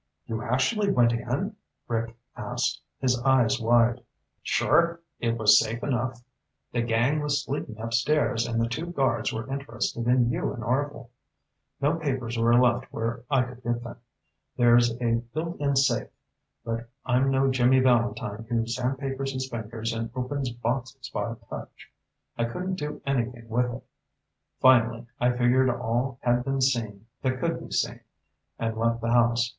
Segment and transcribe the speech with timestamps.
[0.25, 1.57] "You actually went in?"
[1.87, 4.01] Rick asked, his eyes wide.
[4.41, 4.99] "Sure.
[5.19, 6.23] It was safe enough.
[6.71, 11.11] The gang was sleeping upstairs and the two guards were interested in you and Orvil.
[11.79, 13.97] No papers were left where I could get them.
[14.57, 16.07] There's a built in safe,
[16.65, 21.91] but I'm no Jimmy Valentine who sandpapers his fingers and opens boxes by touch.
[22.39, 23.83] I couldn't do anything with it.
[24.59, 27.99] Finally, I figured all had been seen that could be seen,
[28.57, 29.47] and left the house.